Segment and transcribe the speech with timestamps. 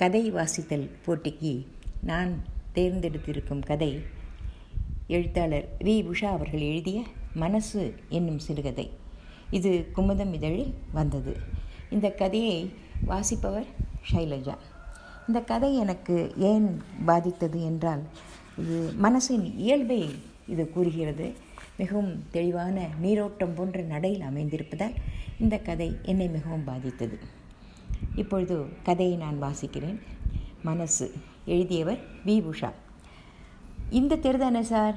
[0.00, 1.66] கதை வாசித்தல் போட்டிக்கு
[2.02, 2.32] நான்
[2.74, 4.02] தேர்ந்தெடுத்திருக்கும் கதை
[5.06, 5.94] எழுத்தாளர் வி.
[6.12, 7.02] உஷா அவர்கள் எழுதிய
[7.34, 8.90] மனசு என்னும் சிறுகதை.
[9.50, 11.36] இது குமுதம் இதழில் வந்தது.
[11.90, 12.70] இந்த கதையை
[13.04, 13.66] வாசிப்பவர்
[14.12, 14.56] ஷைலஜா.
[15.26, 18.02] இந்த கதை எனக்கு ஏன் பாதித்தது என்றால்
[18.58, 20.14] இது மனசின் இயல்பை
[20.48, 21.32] இது கூறுகிறது.
[21.76, 24.94] மிகவும் தெளிவான நீரோட்டம் போன்ற நடையில் அமைந்திருப்பதால்
[25.40, 27.18] இந்த கதை என்னை மிகவும் பாதித்தது.
[28.14, 29.98] இப்பொழுது கதையை நான் வாசிக்கிறேன்.
[30.62, 31.06] மனசு.
[31.44, 32.36] எழுதியவர் வி.
[32.52, 32.70] உஷா.
[33.90, 34.96] இந்த தெருதானே சார்?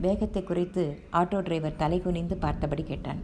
[0.00, 3.20] வேகத்தை குறைத்து ஆட்டோ டிரைவர் தலை குனிந்து பார்த்தபடி கேட்டான்.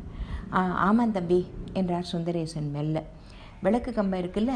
[0.53, 1.41] ஆ ஆமாம் தம்பி
[1.73, 2.99] என்றார் சுந்தரேசன் மெல்ல.
[3.63, 4.53] விளக்கு கம்பம் இருக்குல்ல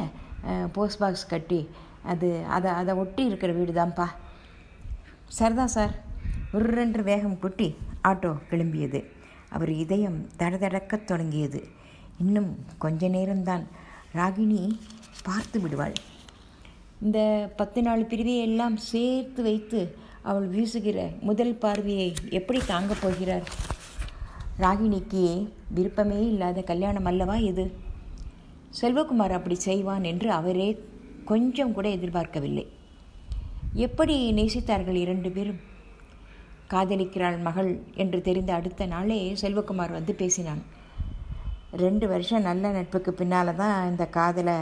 [0.72, 1.60] போஸ்ட் பாக்ஸ் கட்டி
[2.02, 4.06] அது அதை அதை ஒட்டி இருக்கிற வீடு தான்ப்பா
[5.38, 5.94] சரிதான் சார்.
[6.52, 7.68] உருன்று வேகம் குட்டி
[8.08, 9.00] ஆட்டோ கிளம்பியது.
[9.50, 11.60] அவர் இதயம் தடதடக்கத் தொடங்கியது.
[12.18, 13.64] இன்னும் கொஞ்ச நேரம்தான்.
[14.14, 14.62] ராகினி
[15.22, 15.94] பார்த்து விடுவாள்.
[17.00, 23.46] இந்த பத்து நாள் பிரிவை எல்லாம் சேர்த்து வைத்து அவள் வீசுகிற முதல் பார்வையை எப்படி தாங்கப் போகிறார்?
[24.58, 25.24] ராகினிக்கு
[25.74, 27.64] விருப்பமே இல்லாத கல்யாணம் அல்லவா இது?
[28.80, 30.68] செல்வகுமார் அப்படி செய்வான் என்று அவரே
[31.24, 32.66] கொஞ்சம் கூட எதிர்பார்க்கவில்லை.
[33.74, 35.60] எப்படி நேசித்தார்கள் இரண்டு பேரும்?
[36.70, 40.62] காதலிக்கிறாள் மகள் என்று தெரிந்த அடுத்த நாளே செல்வகுமார் வந்து பேசினான்.
[41.80, 44.56] ரெண்டு வருஷம் நல்ல நட்புக்கு பின்னால் தான் இந்த காதலை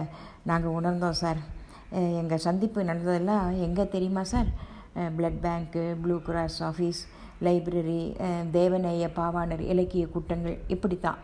[0.51, 1.41] நாங்கள் உணர்ந்தோம் சார்.
[2.21, 4.51] எங்கள் சந்திப்பு நடந்ததெல்லாம் எங்கே தெரியுமா சார்?
[5.17, 7.01] பிளட் பேங்க்கு blue cross office
[7.47, 8.03] library
[8.57, 11.19] Devaneya Pavanar இலக்கிய கூட்டங்கள் இப்படி தான்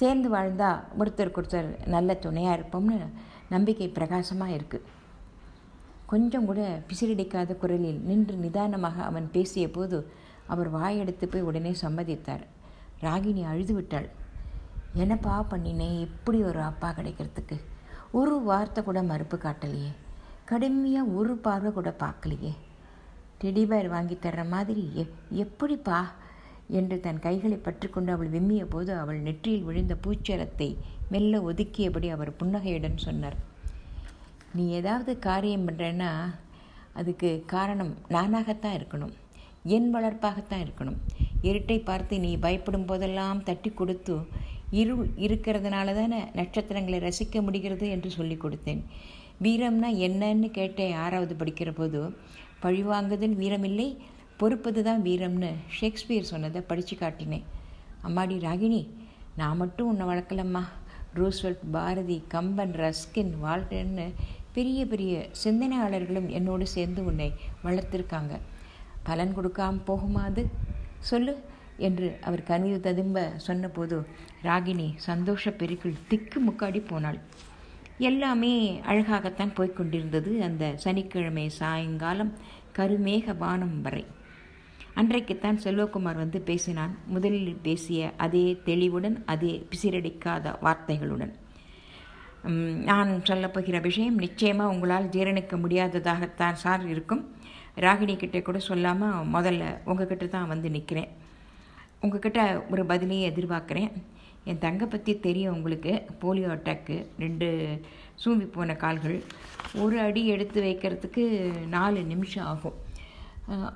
[0.00, 2.98] சேர்ந்து வாழ்ந்தால் ஒருத்தருக்கு ஒருத்தர் நல்ல துணையாக இருப்போம்னு
[3.54, 4.88] நம்பிக்கை பிரகாசமாக இருக்குது
[6.12, 9.98] கொஞ்சம் கூட பிசிறடிக்காத குரலில் நின்று நிதானமாக அவன் பேசிய போது
[10.52, 12.44] அவர் வாயெடுத்து போய் உடனே சம்மதித்தார்.
[13.06, 14.08] ராகினி அழுது விட்டாள்.
[14.94, 17.60] என்னப்பா பண்ணினேன் எப்படி ஒரு அப்பா கிடைக்கிறதுக்கு.
[18.10, 19.92] ஒரு வார்த்தை கூட மறுப்பு காட்டலையே.
[20.44, 22.52] கடுமையாக ஒரு பார்வை கூட பார்க்கலையே.
[23.44, 26.06] டெடிபேர் வாங்கி தர்ற மாதிரி எ எப்படிப்பா?
[26.68, 30.76] என்று தன் கைகளை பற்றிக்கொண்டு அவள் விம்மிய போது அவள் நெற்றியில் விழுந்த பூச்சரத்தை
[31.08, 33.36] மெல்ல ஒதுக்கியபடி அவர் புன்னகையுடன் சொன்னார்.
[34.54, 36.32] நீ ஏதாவது காரியம் பண்ணுறேன்னா
[36.92, 39.12] அதுக்கு காரணம் நானாகத்தான் இருக்கணும்.
[39.62, 40.98] என் வளர்ப்பாகத்தான் இருக்கணும்.
[41.42, 44.26] இருட்டை பார்த்து நீ பயப்படும் போதெல்லாம் தட்டி கொடுத்து
[44.80, 44.94] இரு
[45.26, 48.82] இருக்கிறதுனால தானே நட்சத்திரங்களை ரசிக்க முடிகிறது என்று சொல்லி கொடுத்தேன்.
[49.44, 52.00] வீரம்னா என்னன்னு கேட்டேன் ஆறாவது படிக்கிற போது
[52.62, 53.88] பழிவாங்குதல் வீரமில்லை
[54.36, 57.44] பொறுப்பது தான் வீரம்னு ஷேக்ஸ்பியர் சொன்னதை படித்து காட்டினேன்.
[58.06, 58.82] அம்மாடி ராகினி
[59.36, 60.62] நான் மட்டும் உன்னை வளர்க்கலம்மா.
[61.14, 64.06] ரூஸ்வெல்ட் பாரதி கம்பன் ரஸ்கின் வால்டன்னு
[64.52, 65.12] பெரிய பெரிய
[65.44, 67.28] சிந்தனையாளர்களும் என்னோடு சேர்ந்து உன்னை
[67.64, 68.34] வளர்த்துருக்காங்க.
[69.02, 70.42] பலன் கொடுக்காமல் போகுமா அது?
[71.10, 71.34] சொல்லு.
[71.76, 73.98] என்று அவர் கனிவு ததும்ப சொன்னபோது
[74.42, 77.20] ராகினி சந்தோஷ பெருக்கில் திக்கு முக்காடி போனாள்.
[77.98, 82.32] எல்லாமே அழகாகத்தான் போய்கொண்டிருந்தது அந்த சனிக்கிழமை சாயங்காலம்
[82.78, 84.04] கருமேக வானம் வரை.
[84.94, 86.94] அன்றைக்குத்தான் செல்வகுமார் வந்து பேசினான்.
[87.06, 91.32] முதலில் பேசிய அதே தெளிவுடன் அதே பிசிரடிக்காத வார்த்தைகளுடன்.
[92.88, 97.22] நான் சொல்லப்போகிற விஷயம் நிச்சயமாக உங்களால் ஜீரணிக்க முடியாததாகத்தான் சார் இருக்கும்.
[97.76, 101.12] ராகினி கிட்டே கூட சொல்லாமல் முதல்ல உங்ககிட்ட தான் வந்து நிற்கிறேன்
[102.04, 102.40] உங்ககிட்ட
[102.72, 103.90] ஒரு பதிலையும் எதிர்பார்க்குறேன்.
[104.50, 105.92] என் தங்கை பற்றி தெரியும் உங்களுக்கு.
[106.22, 107.48] போலியோ அட்டாக்கு ரெண்டு
[108.22, 109.18] சூம்பி போன கால்கள்.
[109.82, 111.22] ஒரு அடி எடுத்து வைக்கிறதுக்கு
[111.74, 112.78] நாலு நிமிஷம் ஆகும்.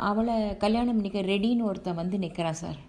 [0.09, 2.81] அவளை கல்யாணம் பண்ணிக்க ரெடின்னு ஒருத்தன் வந்து நிற்கிறான் சார்.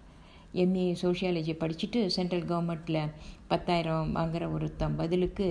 [0.62, 3.12] எம்ஏ சோஷியாலஜி படிச்சுட்டு சென்ட்ரல் கவர்மெண்ட்டில்
[3.50, 5.46] பத்தாயிரம் வாங்குகிற ஒருத்தன் பதிலுக்கு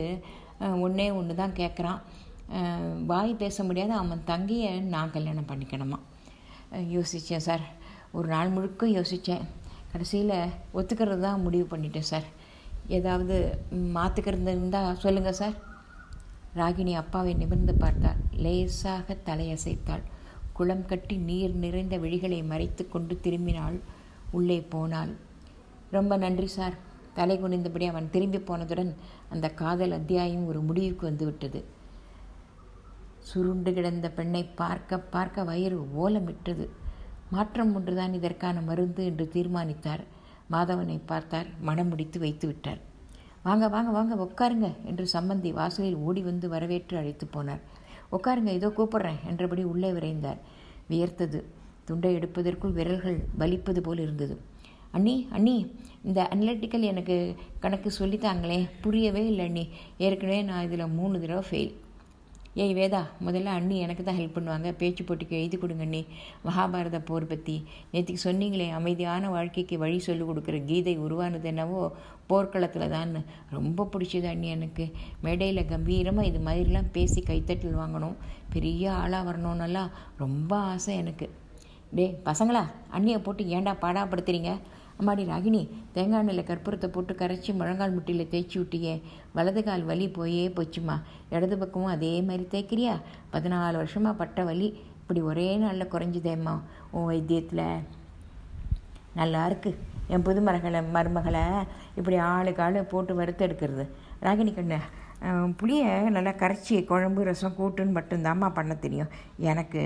[0.86, 2.00] ஒன்றே ஒன்று தான் கேட்குறான்
[3.12, 6.00] வாய் பேச முடியாத அவன் தங்கையை நான் கல்யாணம் பண்ணிக்கணுமா?
[6.96, 7.66] யோசித்தேன் சார்.
[8.18, 9.46] ஒரு நாள் முழுக்க யோசித்தேன்
[9.98, 10.36] கடைசியில்
[10.78, 12.28] ஒத்துக்கிறது தான் முடிவு பண்ணிட்டேன் சார்
[12.98, 13.36] ஏதாவது
[13.96, 15.56] மாற்றுக்கிறது இருந்தால் சொல்லுங்கள் சார்
[16.60, 18.20] ராகினி அப்பாவை நிமிர்ந்து பார்த்தாள்.
[18.44, 20.04] லேசாக தலையசைத்தாள்.
[20.58, 23.78] குளம் கட்டி நீர் நிறைந்த விழிகளை மறைத்து கொண்டு திரும்பினாள்.
[24.38, 25.12] உள்ளே போனாள்.
[25.96, 26.76] ரொம்ப நன்றி சார்
[27.18, 28.92] தலை குனிந்தபடி அவன் திரும்பி போனதுடன்
[29.34, 31.62] அந்த காதல் அத்தியாயம் ஒரு முடிவுக்கு வந்துவிட்டது.
[33.30, 36.68] சுருண்டு கிடந்த பெண்ணை பார்க்க பார்க்க வயிறு ஓலமிட்டது.
[37.32, 40.04] மாற்றம் ஒன்றுதான் இதற்கான மருந்து என்று தீர்மானித்தார்.
[40.52, 42.82] மாதவனை பார்த்தார் மனம் முடித்து வைத்து விட்டார்
[43.48, 47.62] வாங்க வாங்க வாங்க உட்காருங்க என்று சம்பந்தி வாசலில் ஓடி வந்து வரவேற்று அழைத்து போனார்.
[48.16, 50.40] உட்காருங்க இதோ கூப்பிட்றேன் என்றபடி உள்ளே விரைந்தார்.
[50.90, 51.40] வியர்த்தது.
[51.86, 54.36] துண்டை எடுப்பதற்குள் விரல்கள் வலிப்பது போல் இருந்தது.
[54.92, 55.56] அண்ணி அண்ணி
[56.04, 57.16] இந்த அனலிட்டிக்கல் எனக்கு
[57.60, 59.66] கணக்கு சொல்லித்தாங்களே புரியவே இல்லை அண்ணி.
[59.98, 61.74] ஏற்கனவே நான் இதில் மூணு தடவை ஃபெயில்
[62.64, 64.70] ஏய் வேதா முதல்ல அண்ணி எனக்கு தான் ஹெல்ப் பண்ணுவாங்க.
[64.80, 66.00] பேச்சு போட்டிக்கு எழுதி கொடுங்க அண்ணி.
[66.46, 67.56] மகாபாரத போர் பற்றி
[67.92, 71.82] நேற்றுக்கு சொன்னீங்களே அமைதியான வாழ்க்கைக்கு வழி சொல்லிக் கொடுக்குற கீதை உருவானது என்னவோ
[72.32, 73.14] போர்க்களத்தில் தான்
[73.58, 74.86] ரொம்ப பிடிச்சது அண்ணி எனக்கு.
[75.26, 78.18] மேடையில் கம்பீரமாக இது மாதிரிலாம் பேசி கைத்தட்டல் வாங்கணும்.
[78.56, 79.94] பெரிய ஆளாக வரணும்னெல்லாம்
[80.24, 81.28] ரொம்ப ஆசை எனக்கு.
[81.98, 82.64] டே பசங்களா
[82.98, 84.54] அண்ணியை போட்டு ஏன்டா பாடாப்படுத்துறீங்க?
[85.00, 85.60] அம்மாடி ராகினி
[85.96, 88.94] தேங்காய் எண்ணெயில் கற்பூரத்தை போட்டு கரைச்சி முழங்கால் முட்டியில் தேய்ச்சி விட்டியே.
[89.34, 90.96] வலது கால் வலி போயே போச்சுமா.
[91.30, 92.96] இடது பக்கமும் அதே மாதிரி தேய்க்கிறியா?
[93.34, 94.70] பதினாலு வருஷமாக பட்ட வலி.
[95.02, 96.56] இப்படி ஒரே நாளில் குறைஞ்சுதேம்மா
[96.92, 97.68] உன் வைத்தியத்தில்.
[99.20, 99.78] நல்லா இருக்குது
[100.14, 101.46] என் புது மரகளை மருமகளை
[102.00, 103.86] இப்படி ஆளுக்கு ஆள் போட்டு வறுத்து எடுக்கிறது
[104.26, 104.80] ராகினி கண்ணு
[105.60, 109.14] புளியை நல்லா கரைச்சி குழம்பு ரசம் கூட்டுன்னு மட்டும்தாம்மா பண்ண தெரியும்.
[109.52, 109.84] எனக்கு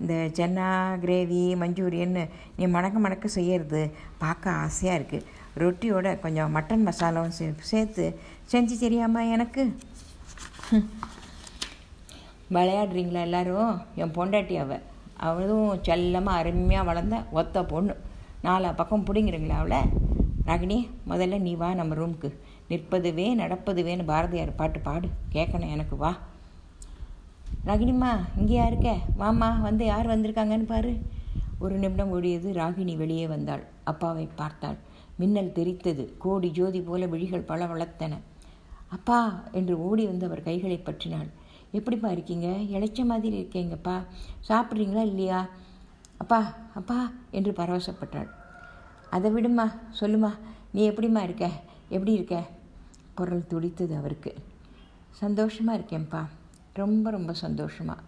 [0.00, 0.68] இந்த சென்னா
[1.04, 2.24] கிரேவி மஞ்சூரியன்னு
[2.56, 3.82] நீ மணக்க மணக்க செய்யறது
[4.22, 5.28] பார்க்க ஆசையாக இருக்குது
[5.62, 8.06] ரொட்டியோட கொஞ்சம் மட்டன் மசாலாவும் சே சேர்த்து
[8.52, 9.64] செஞ்சு தெரியாமா எனக்கு?
[12.54, 13.72] விளையாடுறீங்களா எல்லாரும்?
[14.02, 14.82] என் பொண்டாட்டி அவள்
[15.28, 17.94] அவளும் செல்லமாக அருமையாக வளர்ந்த ஒத்த பொண்ணு.
[18.46, 19.80] நாலா பக்கம் பிடிங்கிறீங்களா அவளை?
[20.46, 22.34] ராகினி முதல்ல நீ வா நம்ம ரூமுக்கு
[22.68, 25.08] நிற்பதுவே நடப்பதுவேன்னு பாரதியார் பாட்டு பாடு.
[25.32, 26.16] கேட்கணும் எனக்கு வா.
[27.66, 28.96] ராகினிம்மா இங்கேயா இருக்க?
[29.18, 31.02] வாம்மா வந்து யார் வந்திருக்காங்கன்னு பாரு.
[31.58, 33.64] ஒரு நிமிடம் ஓடியது ராகினி வெளியே வந்தாள்.
[33.84, 34.76] அப்பாவை பார்த்தாள்.
[35.16, 36.08] மின்னல் தெரித்தது.
[36.18, 38.18] கோடி ஜோதி போல விழிகள் பல வளர்த்தன.
[38.88, 41.30] அப்பா என்று ஓடி வந்து அவர் கைகளை பற்றினாள்.
[41.72, 42.46] எப்படிப்பா இருக்கீங்க?
[42.46, 44.04] இழைச்ச மாதிரி இருக்கீங்கப்பா.
[44.48, 45.48] சாப்பிட்றீங்களா இல்லையா?
[46.16, 48.28] அப்பா அப்பா என்று பரவசப்பட்டாள்.
[49.14, 49.66] அதை விடுமா
[50.00, 50.30] சொல்லுமா
[50.72, 51.46] நீ எப்படிம்மா இருக்க?
[51.88, 52.36] எப்படி இருக்க?
[53.14, 54.32] குரல் துடித்தது அவருக்கு.
[55.10, 56.22] சந்தோஷமாக இருக்கேன்ப்பா.
[56.72, 58.00] ரொம்ப ரொம்ப சந்தோஷமாக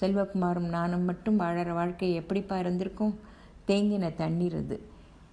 [0.00, 3.14] செல்வகுமாரும் நானும் மட்டும் வாழற வாழ்க்கை எப்படிப்பா இருந்திருக்கும்?
[3.68, 4.76] தேங்கின தண்ணீர் அது.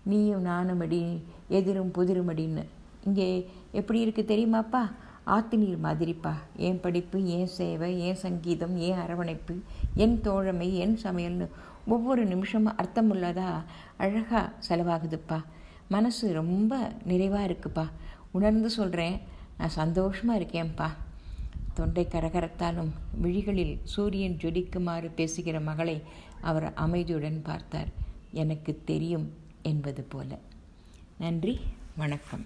[0.03, 1.01] நீயும் நானும் அடி
[1.47, 2.63] எதிரும் புதிருமடின்னு.
[3.05, 3.27] இங்கே
[3.71, 4.83] எப்படி இருக்குது தெரியுமாப்பா?
[5.23, 6.33] ஆத்து நீர் மாதிரிப்பா.
[6.55, 9.55] என் படிப்பு ஏன் சேவை ஏன் சங்கீதம் ஏன் அரவணைப்பு
[9.95, 11.47] என் தோழமை என் சமையல்னு
[11.85, 13.63] ஒவ்வொரு நிமிஷமும் அர்த்தமுள்ளதா?
[13.97, 15.43] அழகாக செலவாகுதுப்பா.
[15.87, 17.89] மனசு ரொம்ப நிறைவாக இருக்குப்பா.
[18.31, 19.21] உணர்ந்து சொல்கிறேன்
[19.57, 20.89] நான் சந்தோஷமாக இருக்கேன்ப்பா.
[21.73, 22.91] தொண்டை கரகரத்தாலும்
[23.21, 26.01] விழிகளில் சூரியன் ஜொலிக்குமாறு பேசுகிற மகளை
[26.41, 27.87] அவர் அமைதியுடன் பார்த்தார்.
[28.31, 30.37] எனக்கு தெரியும் என்பது போல.
[31.17, 31.59] நன்றி.
[31.97, 32.45] வணக்கம்.